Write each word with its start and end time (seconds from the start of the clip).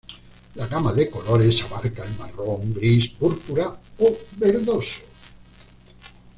La 0.55 0.65
gama 0.65 0.93
de 0.93 1.11
colores 1.11 1.61
abarca 1.63 2.03
el 2.03 2.15
marrón, 2.17 2.73
gris, 2.73 3.09
púrpura 3.09 3.79
o 3.99 4.17
verdoso. 4.35 5.01